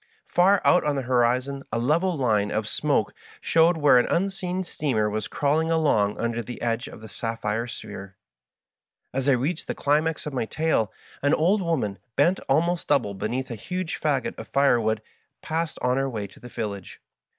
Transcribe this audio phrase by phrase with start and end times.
[0.25, 5.07] Far out on the horizon a level line of smoke showed where an unseen steamer
[5.11, 8.15] was crawling along under the edge of the sapphire sphere.
[9.13, 10.91] As I reached the climax of my tale
[11.21, 15.03] an old woman, bent almost double beneath a huge fagot of firewood,
[15.43, 16.99] passed us on her way to the village.